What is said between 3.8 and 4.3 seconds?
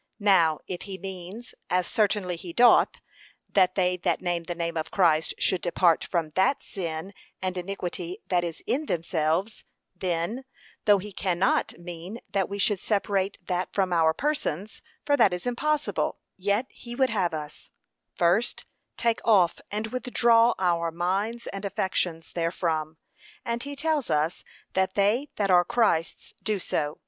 that